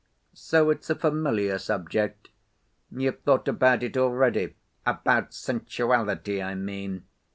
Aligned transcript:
So 0.33 0.71
it's 0.71 0.89
a 0.89 0.95
familiar 0.95 1.59
subject; 1.59 2.29
you've 2.89 3.19
thought 3.19 3.47
about 3.47 3.83
it 3.83 3.95
already, 3.95 4.55
about 4.83 5.31
sensuality, 5.31 6.41
I 6.41 6.55
mean! 6.55 7.03